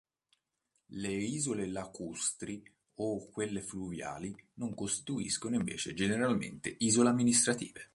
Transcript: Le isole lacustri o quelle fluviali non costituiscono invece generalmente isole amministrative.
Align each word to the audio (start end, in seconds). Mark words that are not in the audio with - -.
Le 1.01 1.13
isole 1.13 1.67
lacustri 1.67 2.63
o 2.95 3.29
quelle 3.31 3.61
fluviali 3.61 4.35
non 4.55 4.73
costituiscono 4.73 5.53
invece 5.57 5.93
generalmente 5.93 6.75
isole 6.79 7.09
amministrative. 7.09 7.89